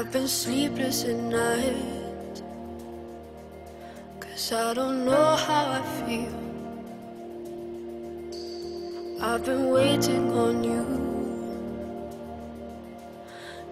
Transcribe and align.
I've 0.00 0.10
been 0.10 0.28
sleepless 0.28 1.04
at 1.04 1.16
night. 1.16 2.42
Cause 4.18 4.50
I 4.50 4.72
don't 4.72 5.04
know 5.04 5.36
how 5.36 5.72
I 5.78 5.82
feel. 5.98 6.34
I've 9.20 9.44
been 9.44 9.68
waiting 9.68 10.32
on 10.32 10.64
you. 10.64 10.86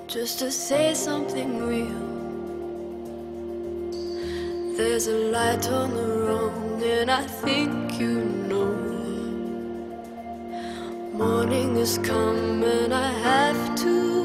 Just 0.07 0.41
to 0.41 0.51
say 0.51 0.93
something 0.93 1.67
real. 1.67 2.05
There's 4.77 5.07
a 5.07 5.17
light 5.33 5.67
on 5.71 5.95
the 5.95 6.09
road 6.29 6.83
and 6.83 7.11
I 7.11 7.23
think 7.23 7.99
you 7.99 8.21
know. 8.51 8.75
Morning 11.15 11.79
is 11.79 11.97
coming, 11.97 12.93
I 12.93 13.13
have 13.13 13.75
to 13.77 14.18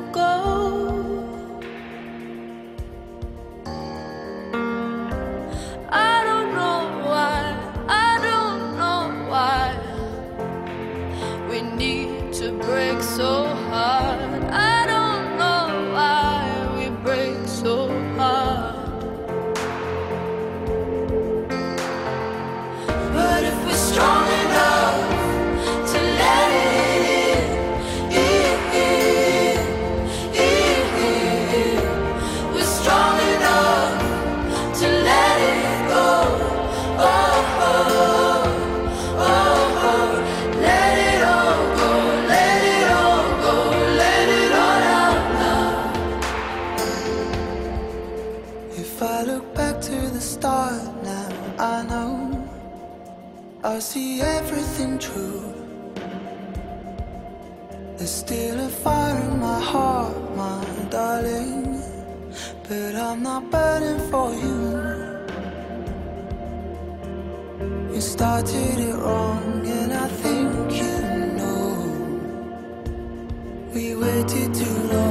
waited 74.34 74.54
too 74.56 74.88
long. 74.88 75.03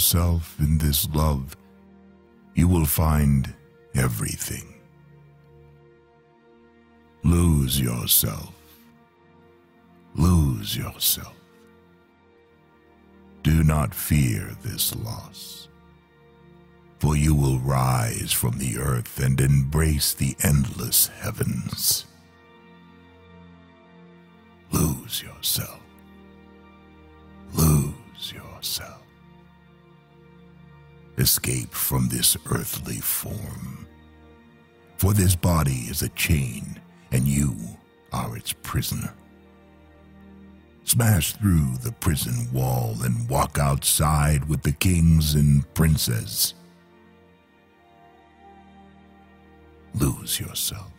Yourself 0.00 0.56
in 0.58 0.78
this 0.78 1.06
love, 1.10 1.54
you 2.54 2.66
will 2.66 2.86
find 2.86 3.52
everything. 3.94 4.80
Lose 7.22 7.78
yourself. 7.78 8.54
Lose 10.14 10.74
yourself. 10.74 11.36
Do 13.42 13.62
not 13.62 13.94
fear 13.94 14.56
this 14.62 14.96
loss, 14.96 15.68
for 16.98 17.14
you 17.14 17.34
will 17.34 17.58
rise 17.58 18.32
from 18.32 18.56
the 18.56 18.78
earth 18.78 19.22
and 19.22 19.38
embrace 19.38 20.14
the 20.14 20.34
endless 20.42 21.08
heavens. 21.08 22.06
Lose 24.72 25.22
yourself. 25.22 25.82
Lose 27.52 28.32
yourself. 28.32 29.09
Escape 31.18 31.72
from 31.72 32.08
this 32.08 32.36
earthly 32.50 33.00
form, 33.00 33.86
for 34.96 35.12
this 35.12 35.36
body 35.36 35.86
is 35.90 36.02
a 36.02 36.08
chain, 36.10 36.80
and 37.12 37.26
you 37.26 37.54
are 38.12 38.36
its 38.36 38.52
prisoner. 38.52 39.12
Smash 40.84 41.34
through 41.34 41.76
the 41.82 41.92
prison 41.92 42.50
wall 42.52 42.96
and 43.02 43.28
walk 43.28 43.58
outside 43.58 44.48
with 44.48 44.62
the 44.62 44.72
kings 44.72 45.34
and 45.34 45.72
princes. 45.74 46.54
Lose 49.94 50.40
yourself. 50.40 50.90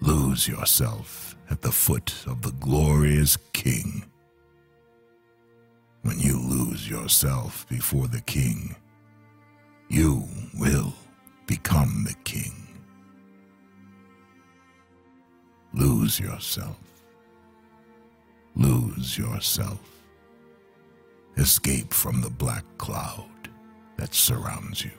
Lose 0.00 0.48
yourself 0.48 1.36
at 1.50 1.62
the 1.62 1.70
foot 1.72 2.14
of 2.26 2.42
the 2.42 2.52
glorious 2.52 3.36
king. 3.52 4.04
When 6.02 6.18
you 6.18 6.38
lose 6.38 6.88
yourself 6.88 7.66
before 7.68 8.08
the 8.08 8.20
king, 8.22 8.74
you 9.88 10.26
will 10.58 10.92
become 11.46 12.04
the 12.06 12.14
king. 12.24 12.52
Lose 15.72 16.18
yourself. 16.18 16.78
Lose 18.56 19.16
yourself. 19.16 19.80
Escape 21.36 21.94
from 21.94 22.20
the 22.20 22.30
black 22.30 22.64
cloud 22.78 23.48
that 23.96 24.14
surrounds 24.14 24.84
you. 24.84 24.90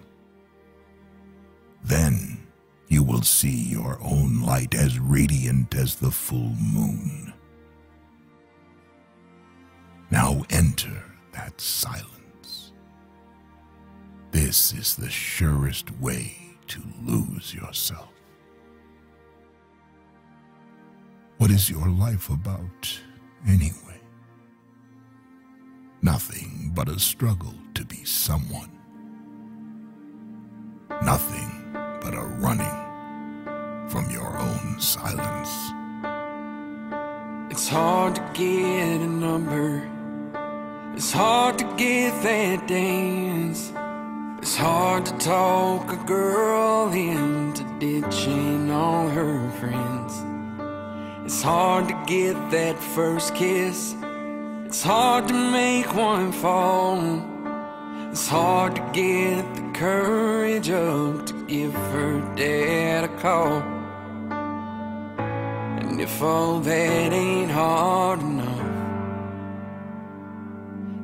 Then 1.83 2.47
you 2.87 3.03
will 3.03 3.21
see 3.23 3.69
your 3.69 3.99
own 4.01 4.41
light 4.41 4.73
as 4.73 4.99
radiant 4.99 5.75
as 5.75 5.95
the 5.95 6.11
full 6.11 6.55
moon. 6.61 7.32
Now 10.13 10.43
enter 10.51 11.03
that 11.31 11.59
silence. 11.59 12.71
This 14.29 14.71
is 14.71 14.95
the 14.95 15.09
surest 15.09 15.89
way 15.99 16.37
to 16.67 16.83
lose 17.01 17.51
yourself. 17.51 18.11
What 21.39 21.49
is 21.49 21.67
your 21.67 21.89
life 21.89 22.29
about, 22.29 22.99
anyway? 23.47 23.99
Nothing 26.03 26.71
but 26.75 26.89
a 26.89 26.99
struggle 26.99 27.55
to 27.73 27.83
be 27.83 28.05
someone. 28.05 28.69
Nothing 31.03 31.71
but 31.73 32.13
a 32.13 32.21
running 32.37 33.89
from 33.89 34.11
your 34.11 34.37
own 34.37 34.79
silence. 34.79 35.49
It's 37.51 37.67
hard 37.67 38.13
to 38.13 38.21
get 38.35 39.01
a 39.01 39.07
number. 39.07 39.89
It's 40.95 41.11
hard 41.11 41.57
to 41.57 41.65
get 41.75 42.21
that 42.21 42.67
dance. 42.67 43.73
It's 44.43 44.55
hard 44.55 45.07
to 45.07 45.17
talk 45.17 45.91
a 45.91 45.95
girl 46.05 46.91
into 46.93 47.63
ditching 47.79 48.69
all 48.69 49.09
her 49.09 49.49
friends. 49.59 50.13
It's 51.25 51.41
hard 51.41 51.87
to 51.87 52.03
get 52.05 52.35
that 52.51 52.77
first 52.77 53.33
kiss. 53.33 53.95
It's 54.65 54.83
hard 54.83 55.27
to 55.29 55.33
make 55.33 55.95
one 55.95 56.31
fall. 56.31 57.01
It's 58.11 58.27
hard 58.27 58.75
to 58.75 58.81
get 58.93 59.55
the 59.55 59.71
courage 59.73 60.69
up 60.69 61.25
to 61.25 61.45
give 61.47 61.73
her 61.73 62.21
dad 62.35 63.05
a 63.05 63.07
call. 63.17 63.63
And 65.79 65.99
if 65.99 66.21
all 66.21 66.59
that 66.59 67.13
ain't 67.13 67.49
hard 67.49 68.19
enough, 68.19 68.52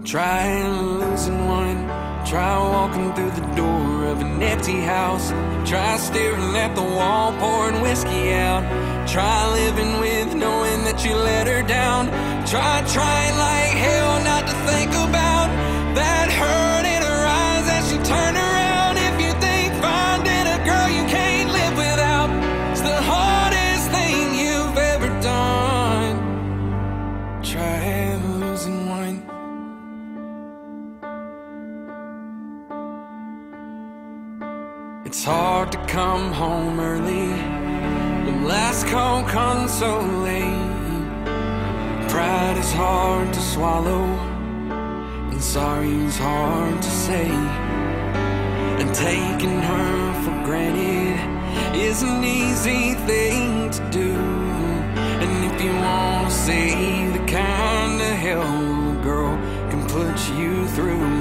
try 0.09 0.67
losing 0.67 1.45
one. 1.45 1.87
Try 2.25 2.57
walking 2.57 3.13
through 3.13 3.29
the 3.29 3.47
door 3.55 4.05
of 4.05 4.21
an 4.21 4.41
empty 4.41 4.81
house. 4.81 5.29
Try 5.69 5.97
staring 5.97 6.55
at 6.55 6.73
the 6.75 6.81
wall, 6.81 7.31
pouring 7.33 7.81
whiskey 7.81 8.33
out. 8.33 8.63
Try 9.07 9.37
living 9.53 9.99
with 9.99 10.33
knowing 10.33 10.83
that 10.85 11.05
you 11.05 11.13
let 11.15 11.45
her 11.45 11.61
down. 11.61 12.07
Try 12.47 12.83
trying 12.87 13.37
like 13.37 13.73
hell 13.85 14.23
not 14.23 14.47
to 14.47 14.55
think 14.69 14.98
come 35.99 36.31
home 36.31 36.79
early. 36.79 37.27
The 38.27 38.35
last 38.53 38.87
call 38.87 39.21
comes 39.23 39.69
so 39.83 39.91
late. 40.27 41.25
Pride 42.11 42.57
is 42.57 42.71
hard 42.71 43.27
to 43.33 43.41
swallow, 43.41 44.05
and 45.31 45.43
sorry's 45.43 46.17
hard 46.17 46.81
to 46.81 46.91
say. 47.05 47.29
And 48.81 48.89
taking 48.95 49.59
her 49.71 49.91
for 50.23 50.35
granted 50.47 51.19
is 51.75 52.01
an 52.01 52.23
easy 52.23 52.93
thing 53.09 53.69
to 53.77 53.81
do. 54.01 54.13
And 55.23 55.33
if 55.49 55.55
you 55.61 55.73
wanna 55.87 56.31
see 56.31 57.09
the 57.17 57.25
kind 57.41 57.97
of 58.09 58.13
hell 58.25 58.51
a 58.95 59.03
girl 59.09 59.35
can 59.71 59.81
put 59.97 60.17
you 60.39 60.53
through, 60.75 61.11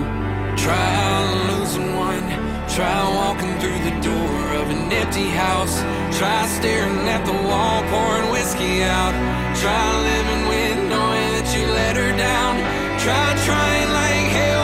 try 0.65 1.19
losing 1.51 1.91
one. 1.97 2.48
Try 2.77 3.03
walking 3.15 3.59
through 3.61 3.81
the 3.89 3.97
door 4.01 4.53
of 4.61 4.71
an 4.71 4.93
empty 4.93 5.29
house. 5.29 5.81
Try 6.19 6.47
staring 6.47 7.09
at 7.09 7.25
the 7.25 7.33
wall, 7.49 7.83
pouring 7.91 8.31
whiskey 8.31 8.83
out. 8.83 9.15
Try 9.57 9.85
living 10.11 10.43
with 10.53 10.79
knowing 10.93 11.29
that 11.37 11.49
you 11.57 11.67
let 11.67 11.97
her 11.97 12.13
down. 12.17 12.55
Try 13.01 13.27
trying 13.47 13.91
like 14.01 14.29
hell 14.37 14.58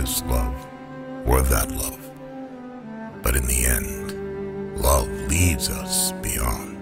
this 0.00 0.22
love 0.26 0.54
or 1.26 1.42
that 1.42 1.72
love, 1.72 1.98
but 3.20 3.34
in 3.34 3.44
the 3.46 3.64
end, 3.66 4.80
love 4.80 5.08
leads 5.28 5.68
us 5.68 6.12
beyond. 6.22 6.76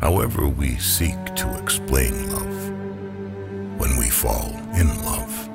However, 0.00 0.48
we 0.48 0.76
seek 0.78 1.22
to 1.36 1.62
explain 1.62 2.32
love, 2.32 2.70
when 3.78 3.98
we 3.98 4.08
fall 4.08 4.50
in 4.74 4.88
love, 5.04 5.50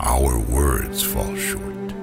our 0.00 0.38
words 0.38 1.02
fall 1.02 1.34
short. 1.34 1.94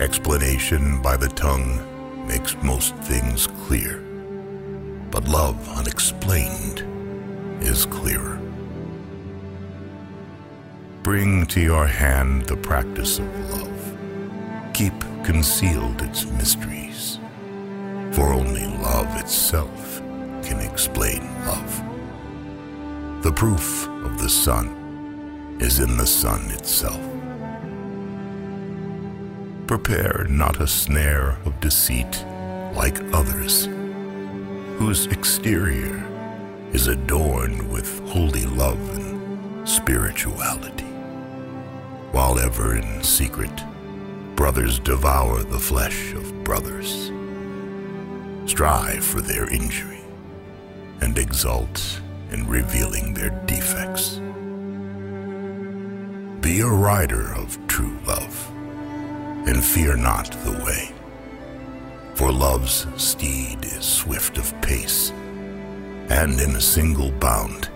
Explanation 0.00 1.02
by 1.02 1.16
the 1.16 1.28
tongue 1.30 1.84
makes 2.28 2.54
most 2.62 2.94
things 2.98 3.48
clear, 3.66 3.98
but 5.10 5.26
love 5.26 5.58
unexplained 5.76 6.84
is 7.60 7.84
clearer. 7.86 8.37
Bring 11.08 11.46
to 11.46 11.60
your 11.62 11.86
hand 11.86 12.42
the 12.42 12.56
practice 12.58 13.18
of 13.18 13.50
love. 13.50 13.98
Keep 14.74 14.92
concealed 15.24 16.02
its 16.02 16.26
mysteries, 16.26 17.18
for 18.12 18.34
only 18.34 18.66
love 18.66 19.18
itself 19.18 20.02
can 20.42 20.60
explain 20.60 21.22
love. 21.46 21.82
The 23.22 23.32
proof 23.32 23.88
of 24.04 24.20
the 24.20 24.28
sun 24.28 25.56
is 25.58 25.78
in 25.78 25.96
the 25.96 26.06
sun 26.06 26.50
itself. 26.50 27.00
Prepare 29.66 30.26
not 30.28 30.60
a 30.60 30.66
snare 30.66 31.38
of 31.46 31.58
deceit 31.60 32.22
like 32.74 33.00
others, 33.14 33.64
whose 34.76 35.06
exterior 35.06 36.04
is 36.74 36.86
adorned 36.86 37.72
with 37.72 38.06
holy 38.10 38.44
love 38.44 38.78
and 38.94 39.66
spirituality, 39.66 40.87
while 42.12 42.38
ever 42.38 42.76
in 42.76 43.02
secret 43.02 43.50
brothers 44.38 44.78
devour 44.78 45.42
the 45.42 45.58
flesh 45.58 46.12
of 46.12 46.44
brothers. 46.44 47.10
Strive 48.48 49.04
for 49.04 49.20
their 49.20 49.52
injury, 49.52 50.00
and 51.00 51.18
exult 51.18 52.00
in 52.30 52.46
revealing 52.46 53.12
their 53.12 53.30
defects. 53.46 54.20
Be 56.40 56.60
a 56.60 56.68
rider 56.68 57.32
of 57.34 57.58
true 57.66 57.98
love, 58.06 58.50
and 59.48 59.64
fear 59.64 59.96
not 59.96 60.30
the 60.44 60.52
way. 60.64 60.92
For 62.14 62.30
love's 62.30 62.86
steed 62.96 63.64
is 63.64 63.84
swift 63.84 64.38
of 64.38 64.54
pace, 64.62 65.10
and 66.10 66.40
in 66.40 66.54
a 66.54 66.60
single 66.60 67.10
bound 67.10 67.70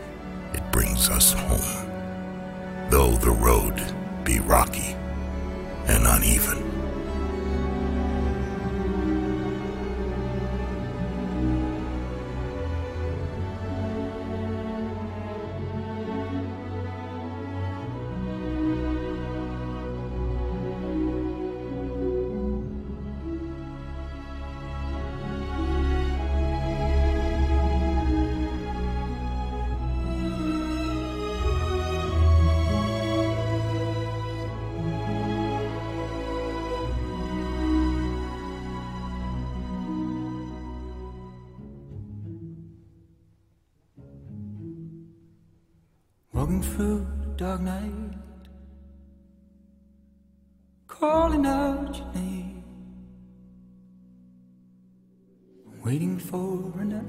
it 0.54 0.62
brings 0.70 1.10
us 1.10 1.32
home, 1.32 2.88
though 2.88 3.16
the 3.16 3.32
road 3.32 3.82
be 4.24 4.40
rocky 4.40 4.94
and 5.86 6.06
uneven. 6.06 6.71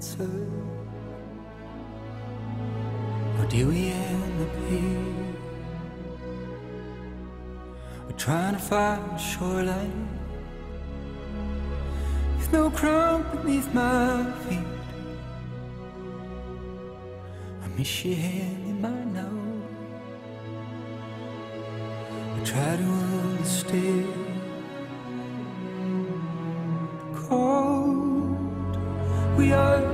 Answer. 0.03 0.47
Or 3.39 3.45
do 3.45 3.67
we 3.69 3.87
end 3.87 4.41
up 4.41 4.55
here? 4.69 5.05
We're 8.05 8.17
trying 8.17 8.55
to 8.55 8.59
find 8.59 9.01
a 9.13 9.17
shoreline 9.17 10.09
with 12.37 12.51
no 12.51 12.69
ground 12.69 13.25
beneath 13.31 13.73
my 13.73 14.29
feet. 14.43 14.59
I 17.63 17.67
miss 17.77 18.05
your 18.05 18.15
hand 18.15 18.65
in 18.71 18.81
mine 18.81 19.13
now. 19.13 19.37
I 22.35 22.43
try 22.43 22.75
to 22.75 22.89
understand 23.31 24.07
cold. 27.15 28.77
We 29.37 29.51
are, 29.51 29.92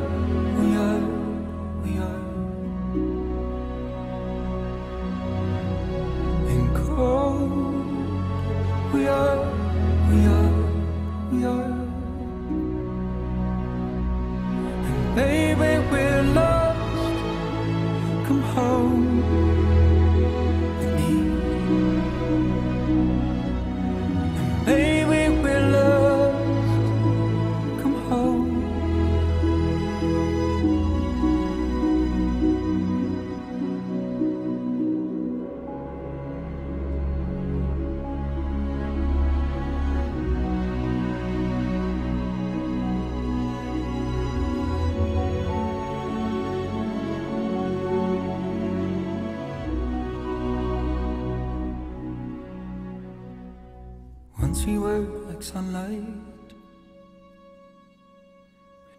sunlight, 55.52 56.04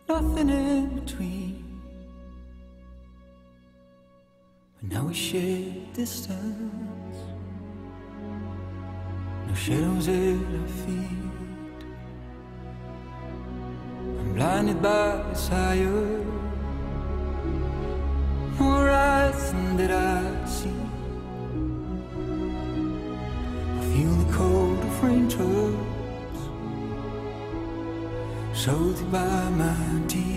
nothing 0.08 0.48
in 0.48 0.98
between. 0.98 1.80
But 4.74 4.90
now 4.92 5.04
we 5.04 5.14
share 5.14 5.72
distance, 5.94 7.18
no 9.46 9.54
shadows 9.54 10.08
at 10.08 10.38
our 10.58 10.68
feet. 10.82 11.80
I'm 14.18 14.34
blinded 14.34 14.82
by 14.82 15.22
desire, 15.32 16.24
no 18.58 18.64
horizon 18.72 19.76
that 19.76 19.92
I 19.92 19.94
see. 19.94 20.26
I 20.26 20.29
soothed 28.60 29.10
by 29.10 29.48
my 29.56 30.06
tears. 30.06 30.29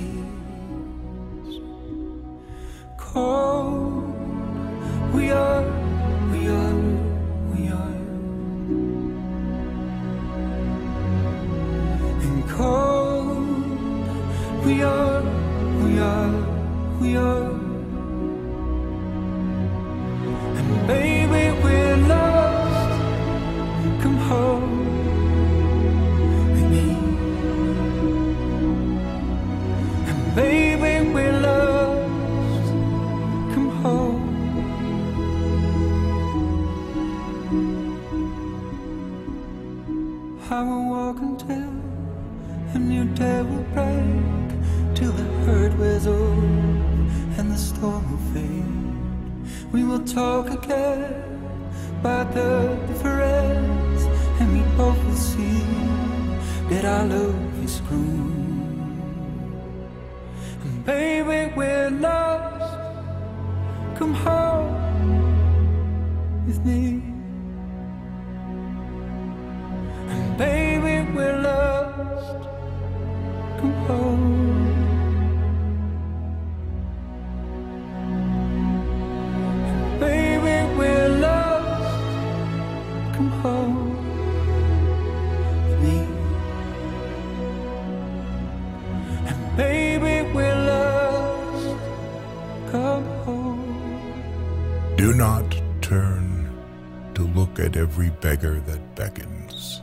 Beggar 98.43 98.59
that 98.61 98.95
beckons. 98.95 99.81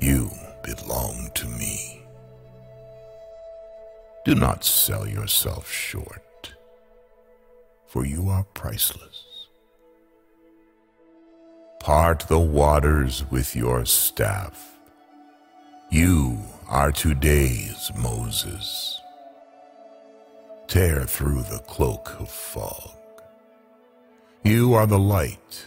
You 0.00 0.30
belong 0.62 1.30
to 1.34 1.46
me. 1.46 2.02
Do 4.24 4.34
not 4.34 4.64
sell 4.64 5.06
yourself 5.06 5.70
short, 5.70 6.54
for 7.86 8.06
you 8.06 8.30
are 8.30 8.44
priceless. 8.54 9.48
Part 11.78 12.20
the 12.20 12.38
waters 12.38 13.24
with 13.30 13.54
your 13.54 13.84
staff. 13.84 14.78
You 15.90 16.38
are 16.68 16.92
today's 16.92 17.90
Moses. 17.98 18.98
Tear 20.68 21.04
through 21.04 21.42
the 21.42 21.62
cloak 21.66 22.16
of 22.18 22.30
fog. 22.30 22.96
You 24.42 24.72
are 24.72 24.86
the 24.86 24.98
light, 24.98 25.66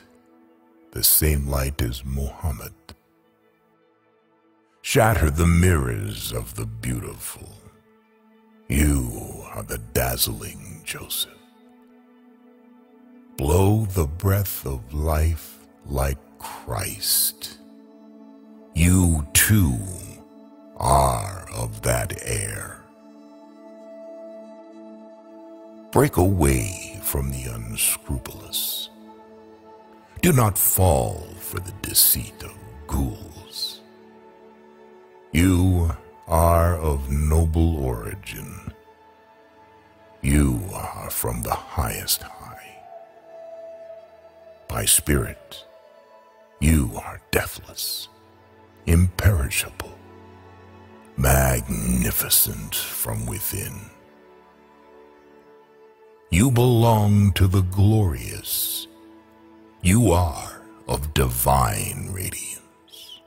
the 0.94 1.04
same 1.04 1.48
light 1.48 1.82
as 1.82 2.06
Muhammad. 2.06 2.74
Shatter 4.84 5.32
the 5.32 5.48
mirrors 5.48 6.32
of 6.32 6.56
the 6.56 6.68
beautiful. 6.68 7.50
You 8.68 9.44
are 9.56 9.64
the 9.64 9.80
dazzling 9.80 10.82
Joseph. 10.86 11.32
Blow 13.38 13.86
the 13.86 14.06
breath 14.06 14.68
of 14.68 14.94
life 14.94 15.66
like 15.88 16.20
Christ. 16.38 17.58
You 18.76 19.26
too 19.34 19.80
are 20.78 21.48
of 21.56 21.82
that 21.82 22.14
air. 22.24 22.84
Break 25.92 26.18
away 26.18 27.00
from 27.02 27.32
the 27.32 27.46
unscrupulous. 27.46 28.90
Do 30.24 30.32
not 30.32 30.58
fall 30.58 31.28
for 31.38 31.60
the 31.60 31.74
deceit 31.82 32.44
of 32.44 32.58
ghouls. 32.88 33.82
You 35.34 35.92
are 36.30 36.78
of 36.78 37.12
noble 37.12 37.76
origin. 37.86 38.72
You 40.22 40.62
are 40.74 41.10
from 41.10 41.44
the 41.44 41.54
highest 41.54 42.22
high. 42.22 42.74
By 44.70 44.86
spirit, 44.86 45.66
you 46.62 46.92
are 47.04 47.20
deathless, 47.32 48.08
imperishable, 48.86 49.98
magnificent 51.18 52.74
from 52.76 53.26
within. 53.26 53.78
You 56.32 56.50
belong 56.50 57.34
to 57.34 57.46
the 57.46 57.64
glorious. 57.64 58.88
You 59.86 60.14
are 60.14 60.62
of 60.88 61.14
divine 61.14 62.08
radiance. 62.14 63.20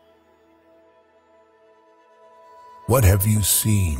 What 2.86 3.04
have 3.04 3.26
you 3.26 3.42
seen 3.42 3.98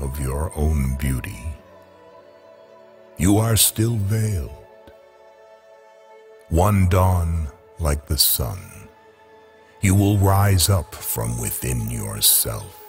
of 0.00 0.18
your 0.18 0.50
own 0.56 0.96
beauty? 0.96 1.44
You 3.18 3.36
are 3.36 3.54
still 3.54 3.94
veiled. 3.94 4.50
One 6.48 6.88
dawn 6.88 7.46
like 7.78 8.06
the 8.06 8.18
sun, 8.18 8.58
you 9.80 9.94
will 9.94 10.18
rise 10.18 10.68
up 10.68 10.96
from 10.96 11.40
within 11.40 11.88
yourself. 11.88 12.84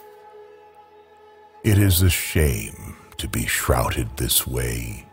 It 1.62 1.78
is 1.78 2.02
a 2.02 2.10
shame 2.10 2.96
to 3.18 3.28
be 3.28 3.46
shrouded 3.46 4.16
this 4.16 4.44
way, 4.44 5.06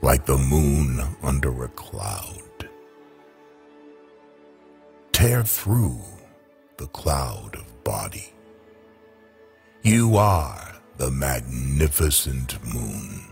like 0.00 0.26
the 0.26 0.38
moon 0.38 1.00
under 1.24 1.64
a 1.64 1.68
cloud. 1.70 2.45
Tear 5.16 5.44
through 5.44 5.98
the 6.76 6.88
cloud 6.88 7.54
of 7.54 7.84
body 7.84 8.34
you 9.82 10.18
are 10.18 10.76
the 10.98 11.10
magnificent 11.10 12.62
moon. 12.62 13.24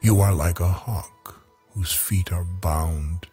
You 0.00 0.20
are 0.20 0.32
like 0.32 0.60
a 0.60 0.68
hawk 0.68 1.44
whose 1.74 1.92
feet 1.92 2.32
are 2.32 2.44
bound, 2.44 3.26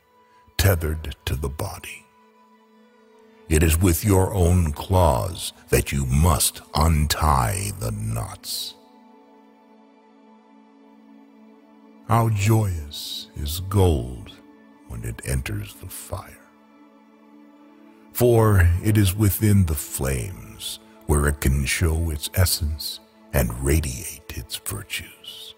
tethered 0.57 1.15
to 1.25 1.36
the 1.36 1.47
body. 1.47 2.07
It 3.49 3.62
is 3.62 3.79
with 3.79 4.03
your 4.03 4.33
own 4.33 4.71
claws 4.71 5.53
that 5.69 5.91
you 5.91 6.07
must 6.07 6.63
untie 6.73 7.71
the 7.77 7.91
knots. 7.91 8.73
How 12.07 12.29
joyous 12.29 13.27
is 13.36 13.59
gold 13.59 14.31
when 14.88 15.03
it 15.03 15.21
enters 15.23 15.75
the 15.75 15.88
fire. 15.88 16.42
For 18.13 18.69
it 18.84 18.97
is 18.97 19.15
within 19.15 19.65
the 19.65 19.76
flames 19.76 20.80
where 21.08 21.28
it 21.28 21.41
can 21.41 21.65
show 21.65 22.12
its 22.12 22.30
essence 22.36 22.99
and 23.34 23.63
radiate 23.63 24.38
its 24.38 24.56
virtues. 24.58 25.56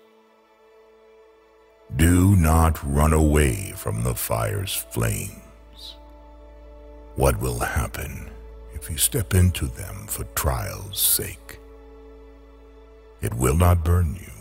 Do 1.97 2.35
not 2.35 2.81
run 2.83 3.13
away 3.13 3.73
from 3.75 4.03
the 4.03 4.15
fire's 4.15 4.73
flames. 4.73 5.97
What 7.15 7.39
will 7.39 7.59
happen 7.59 8.29
if 8.73 8.89
you 8.89 8.97
step 8.97 9.33
into 9.33 9.67
them 9.67 10.07
for 10.07 10.23
trial's 10.35 10.99
sake? 10.99 11.59
It 13.21 13.33
will 13.33 13.55
not 13.55 13.83
burn 13.83 14.15
you, 14.15 14.33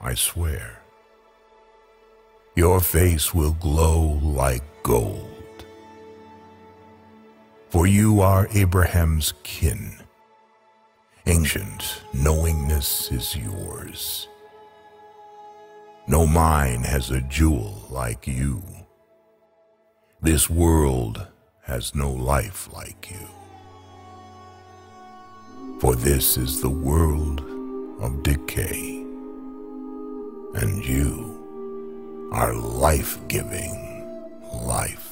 I 0.00 0.14
swear. 0.14 0.82
Your 2.56 2.80
face 2.80 3.32
will 3.32 3.52
glow 3.52 4.18
like 4.22 4.64
gold. 4.82 5.37
For 7.70 7.86
you 7.86 8.20
are 8.20 8.48
Abraham's 8.52 9.34
kin 9.42 9.98
Ancient 11.28 12.00
knowingness 12.14 13.12
is 13.12 13.36
yours. 13.36 14.28
No 16.06 16.26
mine 16.26 16.82
has 16.84 17.10
a 17.10 17.20
jewel 17.20 17.86
like 17.90 18.26
you. 18.26 18.62
This 20.22 20.48
world 20.48 21.26
has 21.64 21.94
no 21.94 22.10
life 22.10 22.72
like 22.72 23.10
you. 23.10 23.28
For 25.80 25.94
this 25.94 26.38
is 26.38 26.62
the 26.62 26.70
world 26.70 27.40
of 28.00 28.22
decay, 28.22 29.04
and 30.54 30.82
you 30.82 32.30
are 32.32 32.54
life 32.54 33.18
giving 33.28 34.06
life. 34.64 35.07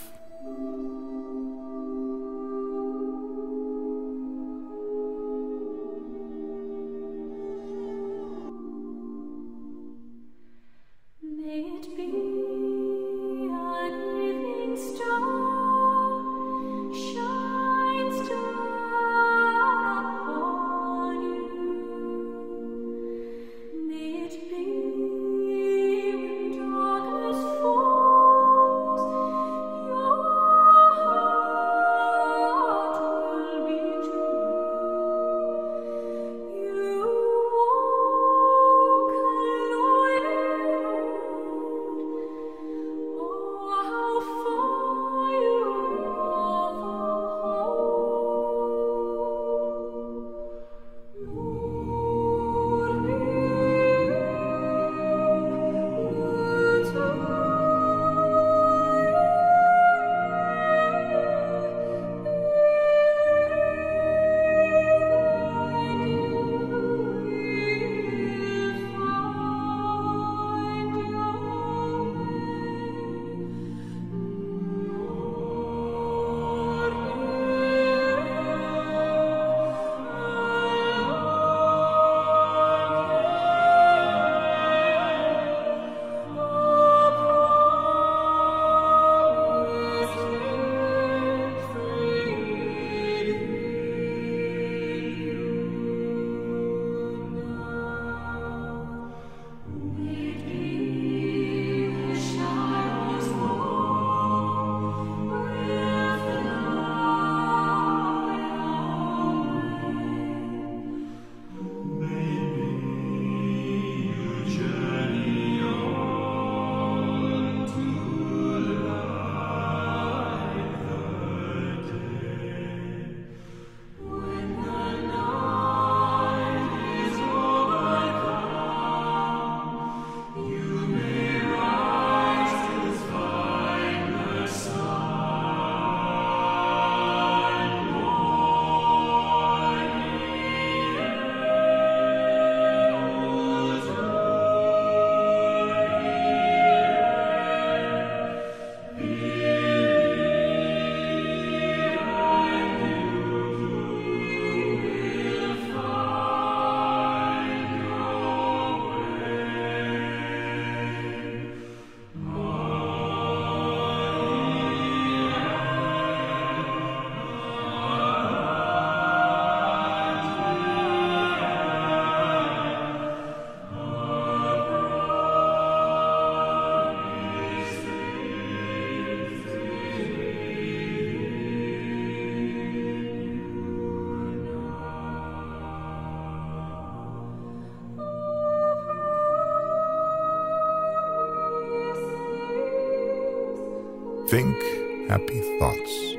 Think 194.36 195.08
happy 195.08 195.40
thoughts. 195.58 196.14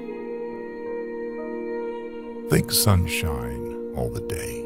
Think 2.50 2.72
sunshine 2.72 3.94
all 3.96 4.10
the 4.10 4.26
day. 4.28 4.66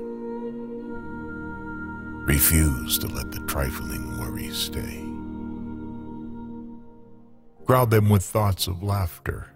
Refuse 2.34 2.98
to 3.00 3.08
let 3.08 3.30
the 3.34 3.42
trifling 3.48 4.18
worries 4.18 4.56
stay. 4.56 5.04
Crowd 7.66 7.92
them 7.92 8.10
with 8.10 8.24
thoughts 8.24 8.68
of 8.68 8.82
laughter 8.82 9.52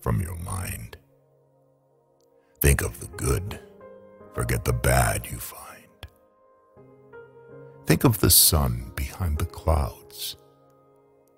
from 0.00 0.20
your 0.20 0.38
mind. 0.38 0.96
Think 2.60 2.82
of 2.82 2.98
the 2.98 3.06
good, 3.16 3.60
forget 4.34 4.64
the 4.64 4.72
bad 4.72 5.24
you 5.30 5.38
find. 5.38 6.08
Think 7.86 8.02
of 8.02 8.18
the 8.18 8.30
sun 8.30 8.90
behind 8.96 9.38
the 9.38 9.46
clouds, 9.46 10.36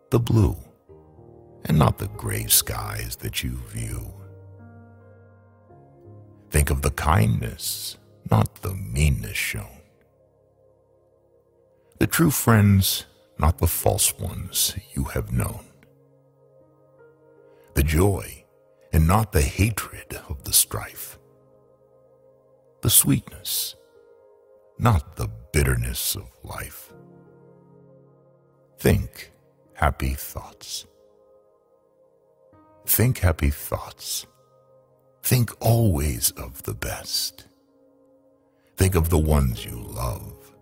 the 0.08 0.18
blue, 0.18 0.56
and 1.64 1.78
not 1.78 1.98
the 1.98 2.08
gray 2.08 2.46
skies 2.46 3.16
that 3.16 3.42
you 3.42 3.58
view. 3.68 4.12
Think 6.50 6.70
of 6.70 6.82
the 6.82 6.90
kindness, 6.90 7.98
not 8.30 8.62
the 8.62 8.74
meanness 8.74 9.36
shown. 9.36 9.82
The 11.98 12.06
true 12.06 12.30
friends, 12.30 13.06
not 13.38 13.58
the 13.58 13.66
false 13.66 14.18
ones 14.18 14.74
you 14.94 15.04
have 15.04 15.32
known. 15.32 15.64
The 17.74 17.82
joy, 17.82 18.44
and 18.92 19.06
not 19.06 19.32
the 19.32 19.42
hatred 19.42 20.20
of 20.28 20.44
the 20.44 20.52
strife. 20.52 21.18
The 22.82 22.90
sweetness, 22.90 23.76
not 24.78 25.16
the 25.16 25.28
bitterness 25.52 26.14
of 26.14 26.30
life. 26.42 26.92
Think 28.78 29.32
happy 29.74 30.14
thoughts. 30.14 30.86
Think 32.88 33.18
happy 33.18 33.50
thoughts. 33.50 34.26
Think 35.22 35.52
always 35.60 36.30
of 36.32 36.62
the 36.62 36.74
best. 36.74 37.46
Think 38.76 38.94
of 38.94 39.10
the 39.10 39.18
ones 39.18 39.64
you 39.64 39.76
love, 39.76 40.52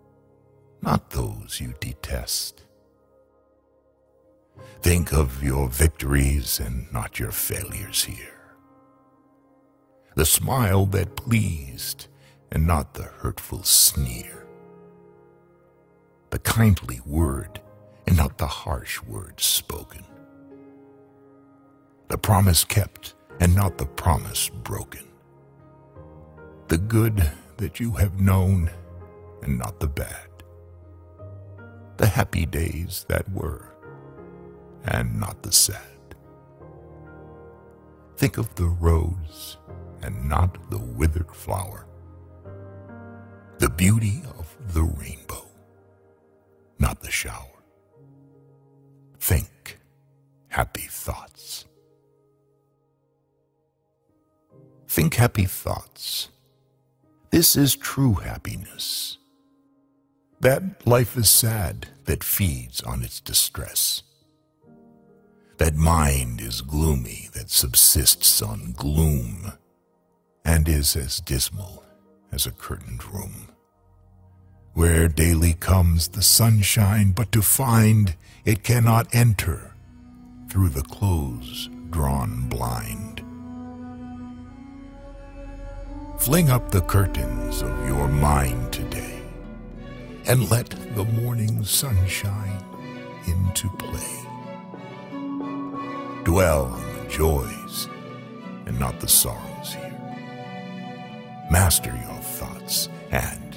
not 0.83 1.11
those 1.11 1.61
you 1.63 1.73
detest. 1.81 2.65
Think 4.83 5.13
of 5.13 5.43
your 5.43 5.69
victories 5.69 6.59
and 6.61 6.93
not 6.93 7.19
your 7.21 7.31
failures 7.31 8.05
here. 8.05 8.57
The 10.17 10.27
smile 10.27 10.85
that 10.87 11.17
pleased 11.17 12.09
and 12.51 12.67
not 12.67 12.95
the 12.95 13.05
hurtful 13.05 13.63
sneer. 13.63 14.47
The 16.31 16.41
kindly 16.41 17.01
word 17.07 17.61
and 18.07 18.17
not 18.17 18.37
the 18.37 18.49
harsh 18.49 19.01
words 19.05 19.45
spoken. 19.45 20.05
The 22.09 22.19
promise 22.19 22.65
kept 22.65 23.15
and 23.41 23.55
not 23.55 23.79
the 23.79 23.87
promise 23.87 24.49
broken. 24.49 25.07
The 26.69 26.79
good 26.79 27.31
that 27.57 27.81
you 27.81 27.93
have 27.93 28.21
known 28.21 28.71
and 29.43 29.59
not 29.59 29.81
the 29.81 29.89
bad. 29.89 30.29
The 31.97 32.07
happy 32.07 32.47
days 32.47 33.05
that 33.09 33.31
were 33.33 33.73
and 34.85 35.19
not 35.19 35.43
the 35.43 35.53
sad. 35.53 35.81
Think 38.17 38.39
of 38.39 38.55
the 38.55 38.67
rose 38.67 39.59
and 40.03 40.29
not 40.29 40.71
the 40.71 40.79
withered 40.79 41.35
flower. 41.35 41.87
The 43.59 43.71
beauty 43.71 44.23
of 44.39 44.57
the 44.75 44.83
rainbow, 44.83 45.49
not 46.79 47.01
the 47.01 47.11
shower. 47.11 47.63
Think 49.19 49.81
happy 50.49 50.87
thoughts. 50.89 51.67
Think 54.97 55.17
happy 55.17 55.45
thoughts. 55.45 56.31
This 57.31 57.55
is 57.55 57.77
true 57.77 58.15
happiness. 58.15 59.19
That 60.41 60.87
life 60.87 61.19
is 61.19 61.29
sad 61.29 61.89
that 62.07 62.25
feeds 62.25 62.81
on 62.81 63.03
its 63.03 63.21
distress. 63.21 64.03
That 65.59 65.75
mind 65.75 66.41
is 66.41 66.63
gloomy 66.63 67.29
that 67.35 67.51
subsists 67.51 68.41
on 68.41 68.73
gloom 68.75 69.53
and 70.47 70.67
is 70.67 70.97
as 70.97 71.21
dismal 71.21 71.85
as 72.33 72.47
a 72.47 72.51
curtained 72.51 73.05
room. 73.05 73.49
Where 74.73 75.09
daily 75.09 75.53
comes 75.53 76.09
the 76.09 76.23
sunshine, 76.23 77.13
but 77.13 77.33
to 77.33 77.43
find 77.43 78.15
it 78.47 78.65
cannot 78.65 79.15
enter 79.15 79.75
through 80.49 80.71
the 80.71 80.85
close 80.85 81.69
drawn 81.91 82.49
blind. 82.49 83.16
Fling 86.19 86.51
up 86.51 86.71
the 86.71 86.81
curtains 86.81 87.63
of 87.63 87.87
your 87.87 88.09
mind 88.09 88.73
today 88.73 89.23
and 90.27 90.51
let 90.51 90.71
the 90.97 91.05
morning 91.05 91.63
sunshine 91.65 92.65
into 93.27 93.69
play. 93.79 94.25
Dwell 96.25 96.65
on 96.65 96.99
the 96.99 97.09
joys 97.09 97.89
and 98.67 98.79
not 98.81 98.99
the 98.99 99.07
sorrows 99.07 99.75
here. 99.75 99.93
Master 101.51 101.91
your 101.91 102.21
thoughts, 102.21 102.89
and 103.13 103.55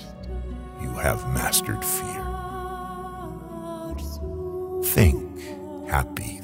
you 0.79 0.89
have 0.89 1.27
mastered 1.33 1.83
fear. 1.83 2.25
Think 4.93 5.89
happy 5.89 6.39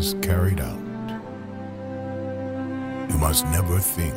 is 0.00 0.16
carried 0.22 0.60
out, 0.60 1.10
you 3.10 3.18
must 3.18 3.44
never 3.48 3.78
think 3.78 4.14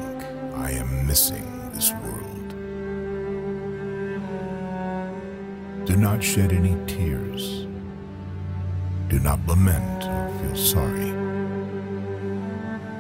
I 0.55 0.71
am 0.71 1.05
missing 1.05 1.45
this 1.73 1.91
world. 2.01 2.49
Do 5.85 5.97
not 5.97 6.23
shed 6.23 6.53
any 6.53 6.77
tears. 6.87 7.67
Do 9.09 9.19
not 9.19 9.45
lament 9.45 10.05
or 10.05 10.29
feel 10.39 10.55
sorry. 10.55 11.11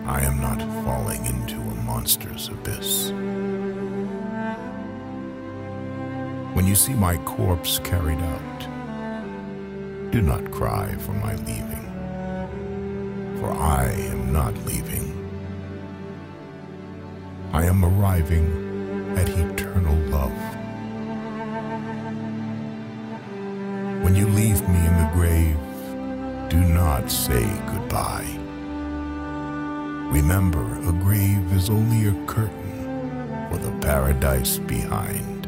I 0.05 0.19
am 0.19 0.41
not 0.41 0.59
falling 0.83 1.25
into 1.25 1.55
a 1.55 1.75
monster's 1.85 2.49
abyss. 2.49 3.11
When 6.53 6.67
you 6.67 6.75
see 6.75 6.93
my 6.93 7.15
corpse 7.23 7.79
carried 7.79 8.19
out, 8.19 8.59
do 10.11 10.21
not 10.21 10.51
cry 10.51 10.93
for 10.97 11.13
my 11.13 11.33
leaving, 11.35 11.82
for 13.43 13.51
I 13.51 13.91
am 14.13 14.31
not 14.31 14.55
leaving. 14.65 15.05
I 17.51 17.65
am 17.65 17.83
arriving 17.83 18.47
at 19.17 19.27
eternal 19.27 19.97
love. 20.17 20.39
When 24.01 24.15
you 24.15 24.27
leave 24.29 24.61
me 24.69 24.79
in 24.89 24.95
the 24.97 25.09
grave, 25.11 25.59
do 26.49 26.57
not 26.73 27.11
say 27.11 27.43
goodbye. 27.73 28.31
Remember, 30.17 30.65
a 30.87 30.93
grave 31.03 31.45
is 31.51 31.69
only 31.69 32.07
a 32.07 32.25
curtain 32.25 33.49
for 33.49 33.57
the 33.57 33.77
paradise 33.81 34.57
behind. 34.57 35.47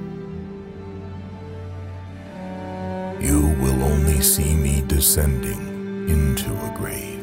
You 3.22 3.56
will 3.62 3.82
only 3.84 4.20
see 4.20 4.54
me 4.54 4.84
descending 4.86 6.10
into 6.10 6.52
a 6.52 6.78
grave. 6.78 7.15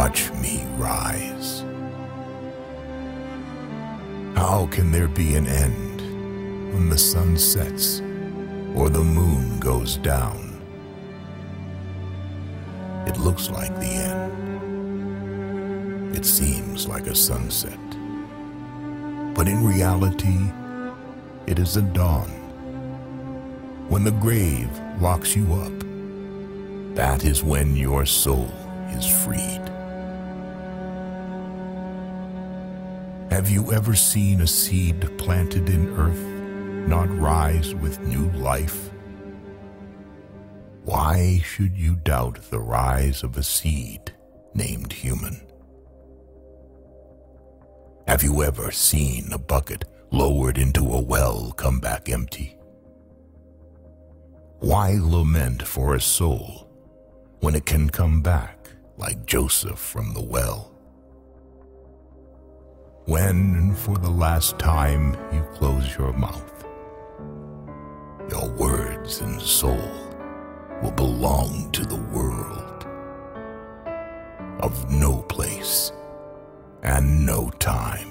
Watch 0.00 0.32
me 0.40 0.64
rise. 0.78 1.62
How 4.34 4.66
can 4.70 4.90
there 4.90 5.08
be 5.08 5.34
an 5.34 5.46
end 5.46 6.00
when 6.72 6.88
the 6.88 6.96
sun 6.96 7.36
sets 7.36 8.00
or 8.74 8.88
the 8.88 9.04
moon 9.04 9.60
goes 9.60 9.98
down? 9.98 10.58
It 13.06 13.18
looks 13.18 13.50
like 13.50 13.74
the 13.74 13.92
end. 14.12 14.32
It 16.16 16.24
seems 16.24 16.88
like 16.88 17.06
a 17.06 17.14
sunset. 17.14 17.90
But 19.34 19.48
in 19.48 19.66
reality, 19.66 20.50
it 21.46 21.58
is 21.58 21.76
a 21.76 21.82
dawn. 21.82 22.30
When 23.90 24.04
the 24.04 24.12
grave 24.12 24.70
locks 24.98 25.36
you 25.36 25.52
up, 25.52 25.78
that 26.96 27.26
is 27.26 27.44
when 27.44 27.76
your 27.76 28.06
soul 28.06 28.50
is 28.96 29.04
freed. 29.06 29.79
Have 33.40 33.48
you 33.48 33.72
ever 33.72 33.94
seen 33.94 34.42
a 34.42 34.46
seed 34.46 35.16
planted 35.16 35.70
in 35.70 35.88
earth 35.96 36.22
not 36.86 37.08
rise 37.18 37.74
with 37.74 37.98
new 38.00 38.28
life? 38.32 38.90
Why 40.84 41.40
should 41.42 41.74
you 41.74 41.96
doubt 41.96 42.50
the 42.50 42.60
rise 42.60 43.22
of 43.22 43.38
a 43.38 43.42
seed 43.42 44.12
named 44.52 44.92
human? 44.92 45.40
Have 48.06 48.22
you 48.22 48.42
ever 48.42 48.70
seen 48.70 49.32
a 49.32 49.38
bucket 49.38 49.86
lowered 50.10 50.58
into 50.58 50.92
a 50.92 51.00
well 51.00 51.52
come 51.52 51.80
back 51.80 52.10
empty? 52.10 52.58
Why 54.58 54.98
lament 55.00 55.62
for 55.62 55.94
a 55.94 56.00
soul 56.02 56.70
when 57.38 57.54
it 57.54 57.64
can 57.64 57.88
come 57.88 58.20
back 58.20 58.68
like 58.98 59.24
Joseph 59.24 59.78
from 59.78 60.12
the 60.12 60.22
well? 60.22 60.70
When, 63.06 63.74
for 63.74 63.96
the 63.96 64.10
last 64.10 64.58
time, 64.58 65.16
you 65.32 65.42
close 65.54 65.96
your 65.96 66.12
mouth, 66.12 66.66
your 68.30 68.48
words 68.50 69.20
and 69.20 69.40
soul 69.40 69.90
will 70.82 70.92
belong 70.92 71.70
to 71.72 71.84
the 71.84 71.96
world 71.96 72.86
of 74.60 74.90
no 74.90 75.22
place 75.22 75.92
and 76.82 77.24
no 77.24 77.48
time. 77.58 78.09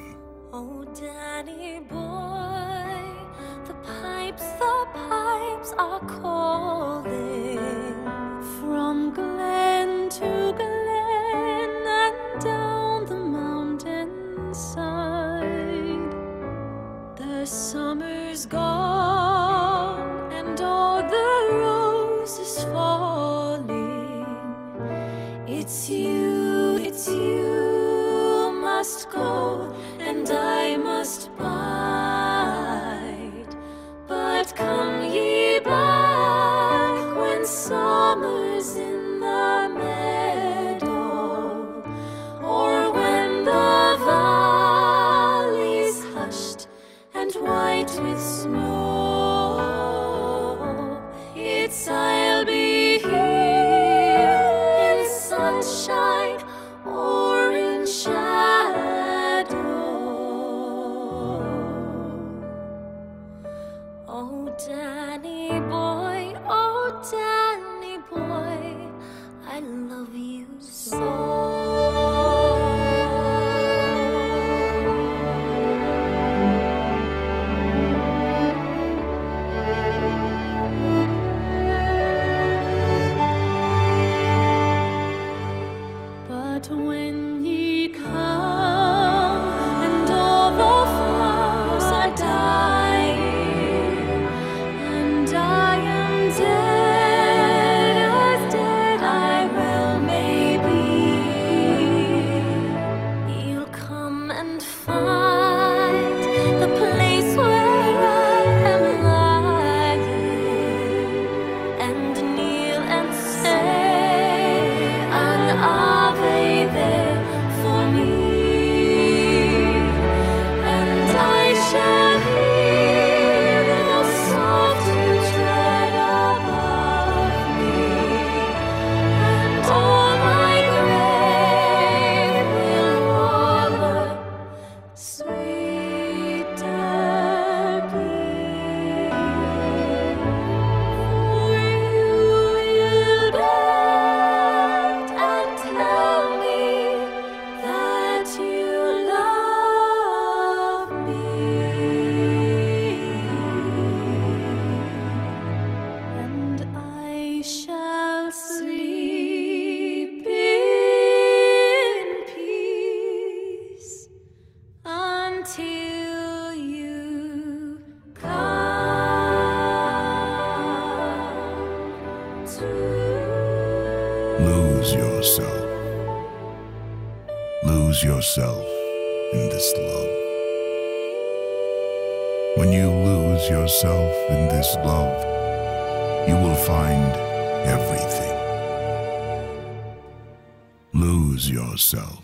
Yourself. 191.94 192.24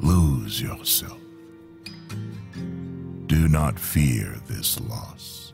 Lose 0.00 0.60
yourself. 0.60 1.18
Do 3.26 3.48
not 3.48 3.78
fear 3.78 4.34
this 4.46 4.78
loss, 4.80 5.52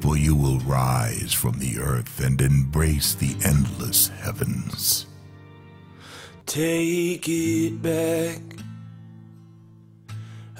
for 0.00 0.16
you 0.16 0.34
will 0.34 0.60
rise 0.60 1.34
from 1.34 1.58
the 1.58 1.78
earth 1.78 2.24
and 2.24 2.40
embrace 2.40 3.14
the 3.14 3.36
endless 3.44 4.08
heavens. 4.08 5.06
Take 6.46 7.28
it 7.28 7.82
back. 7.82 8.40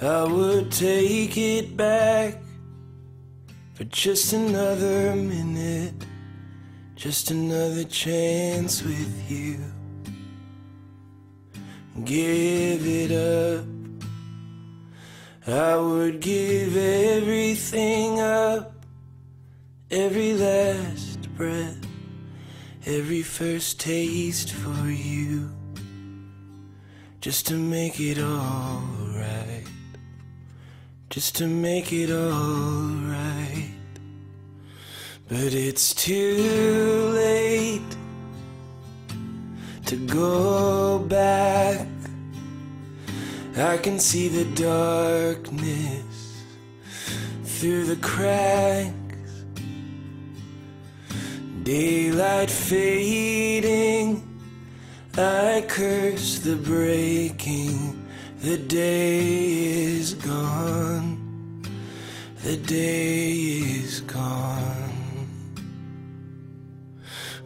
I 0.01 0.23
would 0.23 0.71
take 0.71 1.37
it 1.37 1.75
back 1.75 2.37
for 3.73 3.83
just 3.85 4.33
another 4.33 5.15
minute, 5.15 6.05
just 6.95 7.31
another 7.31 7.83
chance 7.83 8.83
with 8.83 9.31
you. 9.31 9.59
Give 12.03 12.85
it 12.85 13.11
up. 13.11 13.65
I 15.47 15.75
would 15.75 16.19
give 16.19 16.77
everything 16.77 18.19
up, 18.19 18.85
every 19.89 20.33
last 20.33 21.33
breath, 21.35 21.85
every 22.85 23.21
first 23.21 23.79
taste 23.79 24.51
for 24.51 24.87
you 24.87 25.49
just 27.21 27.45
to 27.47 27.53
make 27.53 27.99
it 27.99 28.17
all 28.19 28.81
right. 29.15 29.63
Just 31.11 31.35
to 31.35 31.47
make 31.47 31.93
it 31.93 32.11
all 32.11 32.81
right. 33.05 33.69
But 35.29 35.53
it's 35.53 35.93
too 35.93 37.11
late 37.13 38.00
to 39.91 39.97
go 40.07 40.99
back. 40.99 41.85
I 43.57 43.75
can 43.75 43.99
see 43.99 44.29
the 44.29 44.45
darkness 44.55 46.43
through 47.43 47.83
the 47.83 47.97
cracks. 47.97 48.93
Daylight 51.63 52.49
fading. 52.49 54.23
I 55.17 55.65
curse 55.67 56.39
the 56.39 56.55
breaking. 56.55 58.07
The 58.39 58.59
day 58.59 59.27
is 59.97 60.13
gone. 60.13 61.65
The 62.43 62.55
day 62.55 63.31
is 63.33 63.99
gone. 63.99 65.27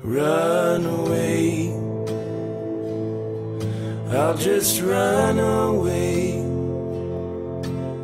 Run 0.04 0.86
away. 0.86 2.05
I'll 4.12 4.38
just 4.38 4.82
run 4.82 5.40
away 5.40 6.40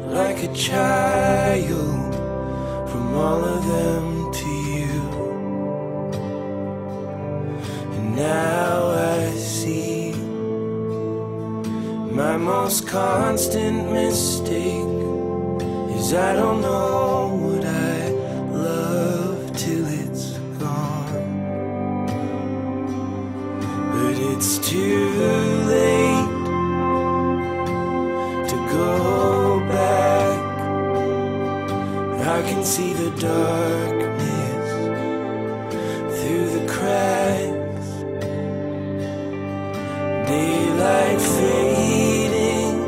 like 0.07 0.43
a 0.43 0.53
child 0.53 2.15
from 2.89 3.13
all 3.13 3.45
of 3.45 3.65
them 3.67 4.33
to 4.33 4.49
you. 4.75 5.01
And 7.95 8.15
now 8.15 8.89
I 8.89 9.31
see 9.37 10.13
my 12.11 12.35
most 12.35 12.87
constant 12.87 13.91
mistake 13.91 14.91
is 15.97 16.13
I 16.15 16.33
don't 16.33 16.61
know 16.61 17.29
what 17.41 17.63
I 17.63 17.90
it's 24.43 24.57
too 24.57 25.11
late 25.69 26.33
to 28.49 28.55
go 28.71 29.59
back. 29.69 30.39
I 32.27 32.41
can 32.49 32.63
see 32.63 32.93
the 32.93 33.11
darkness 33.21 34.67
through 36.17 36.47
the 36.57 36.65
cracks. 36.73 37.89
Daylight 40.31 41.21
fading. 41.37 42.79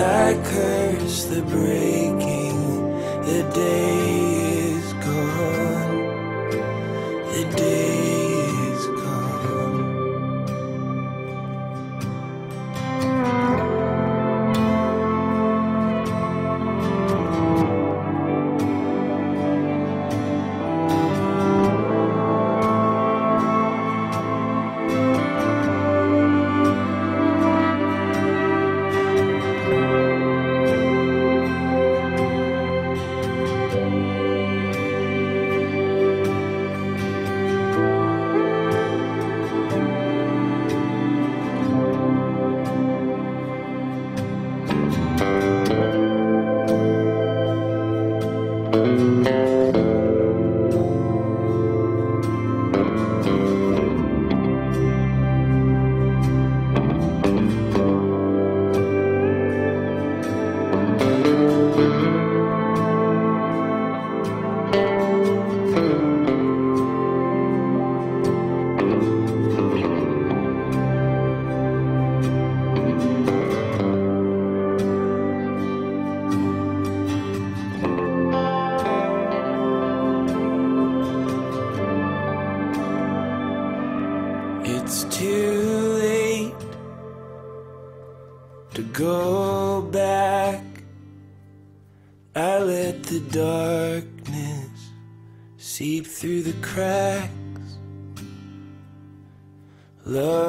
I 0.00 0.26
curse 0.52 1.24
the 1.26 1.42
breaking. 1.42 2.58
The 3.28 3.42
day 3.52 4.08
is 4.72 4.86
gone. 5.04 5.98
The 7.34 7.44
day 7.58 7.85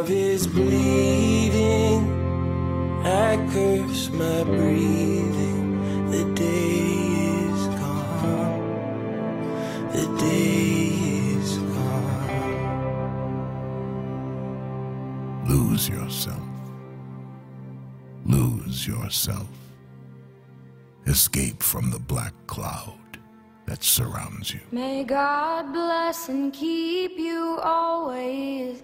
Love 0.08 0.16
is 0.16 0.48
bleeding. 0.48 2.08
I 3.04 3.36
curse 3.52 4.10
my 4.10 4.44
breathing. 4.46 6.10
The 6.12 6.24
day 6.34 6.80
is 7.44 7.68
gone. 7.76 8.62
The 9.92 10.08
day 10.18 10.94
is 11.36 11.58
gone. 11.58 12.56
Lose 15.46 15.90
yourself. 15.90 16.48
Lose 18.26 18.88
yourself. 18.88 19.50
Escape 21.06 21.62
from 21.62 21.92
the 21.92 22.00
black 22.00 22.34
cloud 22.48 23.20
that 23.66 23.84
surrounds 23.84 24.54
you. 24.54 24.62
May 24.72 25.04
God 25.04 25.74
bless 25.74 26.30
and 26.30 26.54
keep 26.54 27.18
you 27.18 27.60
always. 27.62 28.84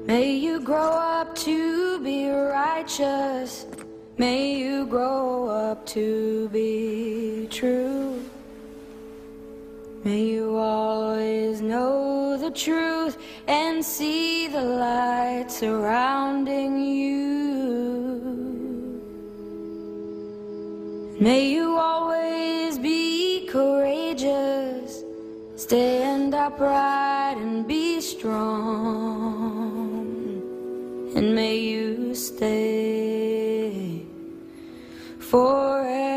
May 0.07 0.33
you 0.33 0.61
grow 0.61 0.93
up 1.21 1.35
to 1.45 2.01
be 2.03 2.31
righteous. 2.31 3.67
May 4.17 4.55
you 4.55 4.87
grow 4.87 5.49
up 5.49 5.85
to 5.89 6.49
be 6.49 7.47
true. 7.51 8.25
May 10.03 10.23
you 10.25 10.57
always 10.57 11.61
know 11.61 12.39
the 12.39 12.51
truth 12.51 13.19
and 13.49 13.83
see 13.83 14.47
the 14.47 14.63
light 14.63 15.51
surrounding 15.51 16.79
you. 16.85 17.09
May 21.19 21.49
you 21.49 21.77
always 21.77 22.79
be 22.79 23.47
courageous, 23.47 25.03
stand 25.57 26.35
upright 26.35 27.39
and 27.39 27.67
be 27.67 28.03
strong. 28.03 29.17
And 31.17 31.35
may 31.35 31.57
you 31.57 32.15
stay 32.15 34.03
forever 35.19 36.08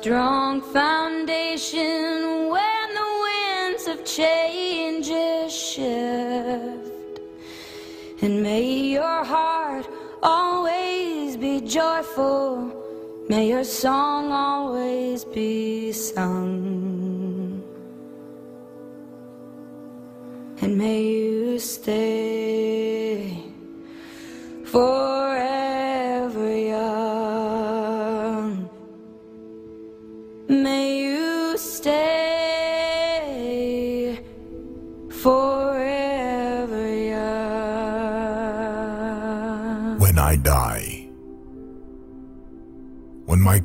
strong 0.00 0.62
foundation 0.62 2.48
when 2.48 2.86
the 3.00 3.10
winds 3.26 3.84
of 3.86 4.02
change 4.02 5.08
shift. 5.52 7.20
And 8.22 8.42
may 8.42 8.64
your 8.96 9.22
heart 9.22 9.86
always 10.22 11.36
be 11.36 11.60
joyful. 11.60 12.72
May 13.28 13.50
your 13.50 13.64
song 13.64 14.32
always 14.32 15.26
be 15.26 15.92
sung. 15.92 16.49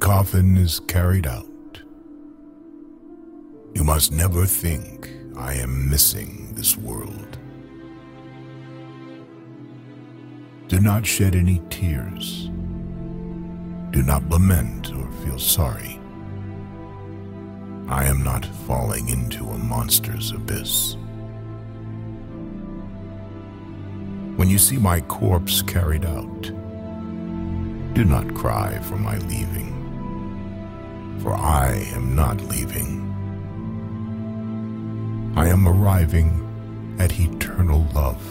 Coffin 0.06 0.56
is 0.56 0.82
carried 0.82 1.26
out, 1.26 1.82
you 3.74 3.84
must 3.84 4.12
never 4.12 4.45
think 4.45 5.10
I 5.36 5.56
am 5.56 5.89
missing 5.89 6.53
this 6.53 6.78
world. 6.78 7.39
Do 10.68 10.80
not 10.80 11.08
shed 11.08 11.36
any 11.36 11.60
tears. 11.72 12.51
Do 13.89 14.03
not 14.03 14.30
lament 14.30 14.93
or 14.93 15.12
feel 15.24 15.39
sorry. 15.39 15.99
I 17.88 18.06
am 18.06 18.24
not 18.24 18.45
falling 18.68 19.10
into 19.10 19.43
a 19.43 19.58
monster's 19.58 20.30
abyss. 20.34 20.97
When 24.36 24.51
you 24.51 24.60
see 24.60 24.78
my 24.78 25.01
corpse 25.01 25.64
carried 25.64 26.06
out, 26.06 26.43
do 27.95 28.06
not 28.06 28.36
cry 28.36 28.78
for 28.82 28.97
my 28.97 29.18
leaving, 29.18 29.74
for 31.26 31.34
I 31.34 31.73
am 31.95 32.15
not 32.15 32.39
leaving. 32.41 33.01
I 35.36 35.47
am 35.47 35.67
arriving 35.67 36.30
at 36.99 37.19
eternal 37.19 37.88
love. 37.95 38.21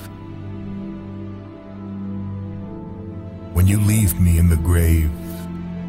When 3.52 3.66
you 3.66 3.80
leave 3.80 4.20
me 4.20 4.38
in 4.38 4.48
the 4.48 4.62
grave, 4.70 5.10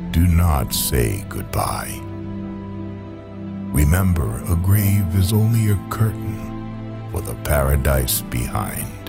do 0.10 0.26
not 0.26 0.74
say 0.74 1.24
goodbye. 1.30 2.02
Remember, 3.72 4.42
a 4.52 4.56
grave 4.56 5.16
is 5.16 5.32
only 5.32 5.70
a 5.70 5.88
curtain 5.92 7.12
for 7.12 7.22
the 7.22 7.36
paradise 7.44 8.22
behind. 8.22 9.05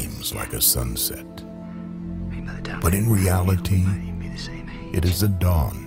Seems 0.00 0.34
like 0.34 0.52
a 0.52 0.60
sunset. 0.60 1.26
Maybe 2.28 2.42
by 2.46 2.54
the 2.54 2.62
time 2.62 2.80
But 2.80 2.94
in 2.94 3.10
reality, 3.10 3.76
we 3.76 3.82
might 3.82 4.02
even 4.02 4.18
be 4.18 4.28
the. 4.28 4.96
It 4.96 5.04
is 5.04 5.22
a 5.22 5.28
dawn. 5.28 5.86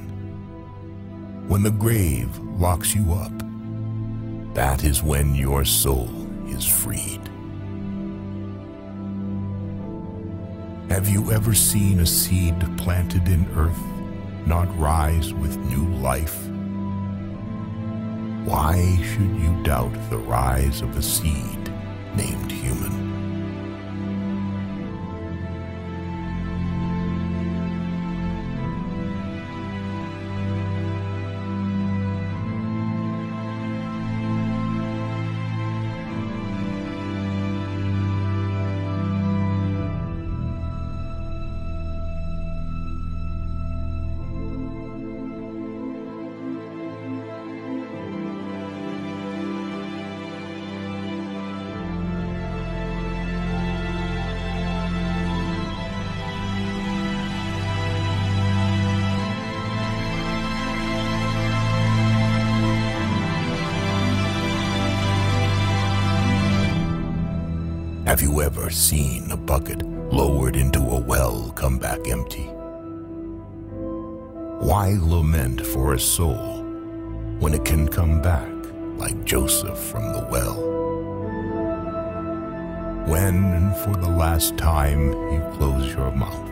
When 1.47 1.64
the 1.64 1.72
grave 1.72 2.38
locks 2.39 2.93
you 2.93 3.14
up, 3.14 3.34
that 4.53 4.84
is 4.84 5.01
when 5.01 5.34
your 5.36 5.66
soul 5.66 6.09
is 6.47 6.66
freed. 6.66 7.22
Have 10.89 11.09
you 11.09 11.32
ever 11.32 11.55
seen 11.55 11.99
a 11.99 12.05
seed 12.05 12.55
planted 12.78 13.28
in 13.28 13.47
earth 13.55 13.84
not 14.45 14.68
rise 14.78 15.34
with 15.34 15.57
new 15.57 15.88
life? 16.01 16.38
Why 18.45 18.76
should 19.01 19.36
you 19.41 19.64
doubt 19.64 19.93
the 20.11 20.18
rise 20.18 20.82
of 20.82 20.95
a 20.97 21.01
seed 21.01 21.72
named 22.16 22.51
human? 22.51 23.03
Seen 68.74 69.30
a 69.32 69.38
bucket 69.38 69.84
lowered 70.11 70.55
into 70.55 70.80
a 70.80 70.99
well 70.99 71.51
come 71.51 71.78
back 71.78 72.07
empty? 72.07 72.45
Why 74.59 74.97
lament 74.99 75.65
for 75.65 75.93
a 75.93 75.99
soul 75.99 76.63
when 77.39 77.53
it 77.53 77.65
can 77.65 77.88
come 77.88 78.21
back 78.21 78.49
like 78.97 79.24
Joseph 79.26 79.78
from 79.78 80.13
the 80.13 80.28
well? 80.32 80.55
When 83.07 83.36
and 83.36 83.76
for 83.78 83.95
the 83.95 84.09
last 84.09 84.57
time 84.57 85.11
you 85.32 85.41
close 85.53 85.93
your 85.93 86.11
mouth, 86.11 86.49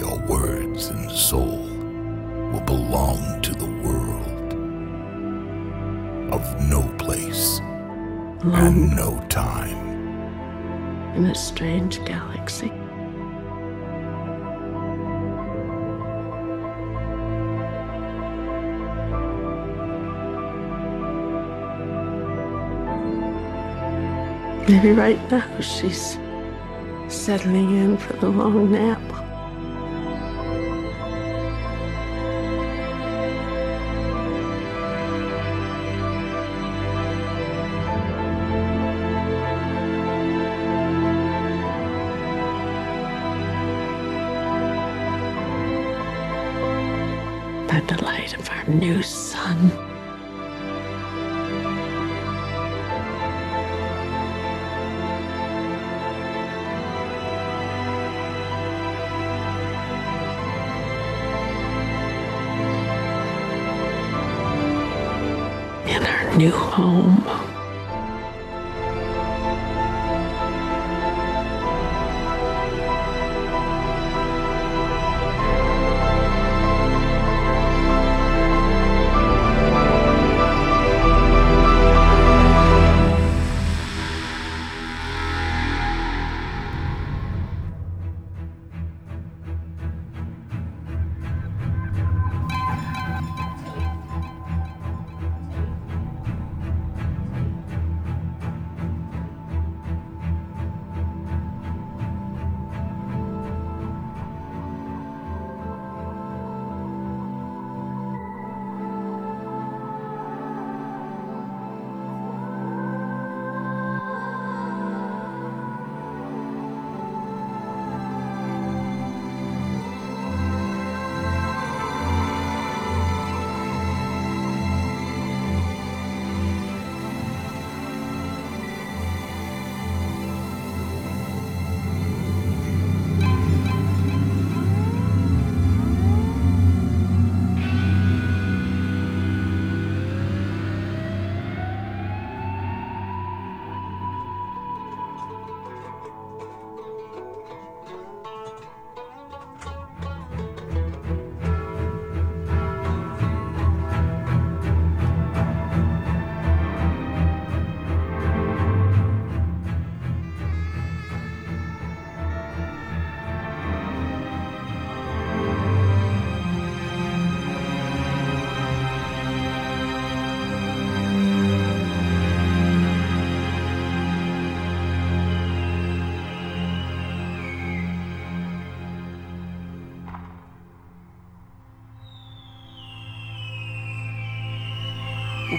your 0.00 0.18
words 0.26 0.88
and 0.88 1.10
soul 1.10 1.68
will 2.52 2.64
belong 2.66 3.40
to 3.42 3.52
the 3.52 3.70
world 3.84 4.52
of 6.34 6.68
no 6.68 6.82
place 6.98 7.60
and 8.42 8.94
no 8.94 9.24
time. 9.28 9.43
In 11.14 11.26
a 11.26 11.34
strange 11.34 12.04
galaxy. 12.04 12.72
Maybe 24.66 24.92
right 24.92 25.20
now 25.30 25.60
she's 25.60 26.18
settling 27.08 27.76
in 27.76 27.96
for 27.98 28.14
the 28.14 28.28
long 28.28 28.72
nap. 28.72 29.13
New 66.44 66.50
home. 66.50 67.23